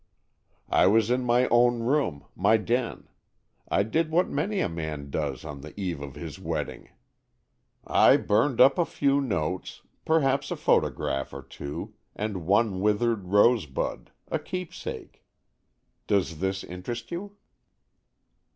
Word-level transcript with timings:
"I 0.71 0.87
was 0.87 1.11
in 1.11 1.21
my 1.23 1.47
own 1.49 1.83
room—my 1.83 2.57
den. 2.57 3.07
I 3.69 3.83
did 3.83 4.09
what 4.09 4.27
many 4.27 4.59
a 4.59 4.67
man 4.67 5.11
does 5.11 5.45
on 5.45 5.61
the 5.61 5.79
eve 5.79 6.01
of 6.01 6.15
his 6.15 6.39
wedding. 6.39 6.89
I 7.85 8.17
burned 8.17 8.59
up 8.59 8.79
a 8.79 8.85
few 8.85 9.21
notes,—perhaps 9.21 10.49
a 10.49 10.55
photograph 10.55 11.33
or 11.35 11.43
two,—and 11.43 12.47
one 12.47 12.79
withered 12.81 13.27
rose 13.27 13.67
bud,—a 13.67 14.39
'keepsake.' 14.39 15.23
Does 16.07 16.39
this 16.39 16.63
interest 16.63 17.11
you?" 17.11 17.35